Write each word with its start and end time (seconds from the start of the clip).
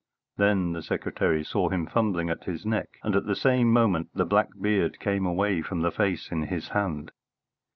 Then 0.37 0.71
the 0.73 0.81
secretary 0.81 1.43
saw 1.43 1.69
him 1.69 1.85
fumbling 1.85 2.31
at 2.31 2.45
his 2.45 2.65
neck, 2.65 2.97
and 3.03 3.15
at 3.15 3.27
the 3.27 3.35
same 3.35 3.71
moment 3.71 4.09
the 4.15 4.25
black 4.25 4.49
beard 4.59 4.99
came 4.99 5.27
away 5.27 5.61
from 5.61 5.81
the 5.81 5.91
face 5.91 6.31
in 6.31 6.41
his 6.47 6.69
hand. 6.69 7.11